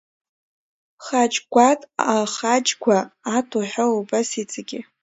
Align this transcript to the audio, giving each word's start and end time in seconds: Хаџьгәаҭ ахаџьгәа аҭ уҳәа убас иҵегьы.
Хаџьгәаҭ 1.05 1.81
ахаџьгәа 2.15 2.97
аҭ 3.37 3.49
уҳәа 3.59 3.85
убас 3.97 4.29
иҵегьы. 4.41 4.79